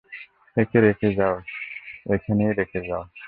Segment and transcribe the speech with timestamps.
[0.57, 1.35] একে রেখে যাও,
[2.13, 3.03] এখানেই রেখে যাও।